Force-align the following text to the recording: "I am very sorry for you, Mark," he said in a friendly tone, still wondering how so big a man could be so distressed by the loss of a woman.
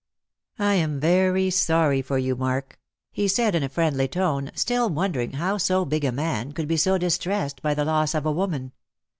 "I 0.57 0.73
am 0.73 0.99
very 0.99 1.51
sorry 1.51 2.01
for 2.01 2.17
you, 2.17 2.35
Mark," 2.35 2.79
he 3.11 3.27
said 3.27 3.53
in 3.53 3.61
a 3.61 3.69
friendly 3.69 4.07
tone, 4.07 4.49
still 4.55 4.89
wondering 4.89 5.33
how 5.33 5.59
so 5.59 5.85
big 5.85 6.03
a 6.03 6.11
man 6.11 6.53
could 6.53 6.67
be 6.67 6.75
so 6.77 6.97
distressed 6.97 7.61
by 7.61 7.75
the 7.75 7.85
loss 7.85 8.15
of 8.15 8.25
a 8.25 8.31
woman. 8.31 8.71